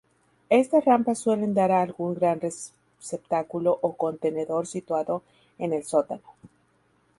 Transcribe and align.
Estas 0.55 0.83
rampas 0.85 1.19
suelen 1.19 1.53
dar 1.53 1.71
a 1.71 1.79
algún 1.83 2.15
gran 2.15 2.39
receptáculo 2.41 3.77
o 3.83 3.95
contenedor 3.95 4.65
situado 4.65 5.21
en 5.59 5.73
el 5.73 5.83
sótano. 5.83 6.23